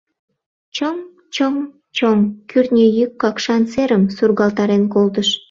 [0.75, 2.19] Чоҥ-чоҥ-чоҥ!
[2.49, 5.29] кӱртньӧ йӱк Какшан серым сургалтарен колтыш.